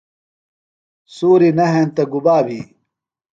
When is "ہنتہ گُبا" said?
1.73-2.37